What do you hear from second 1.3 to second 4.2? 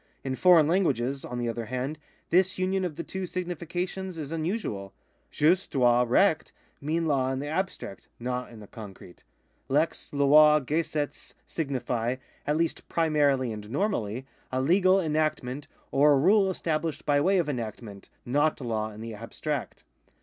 the other hand, this union of the two significations